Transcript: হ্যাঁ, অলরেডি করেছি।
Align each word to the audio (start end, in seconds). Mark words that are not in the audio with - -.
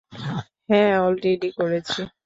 হ্যাঁ, 0.69 0.93
অলরেডি 0.99 1.49
করেছি। 1.57 2.01